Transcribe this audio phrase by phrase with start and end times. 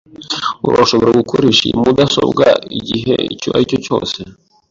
[0.67, 2.45] Urashobora gukoresha iyi mudasobwa
[2.79, 4.19] igihe icyo aricyo cyose.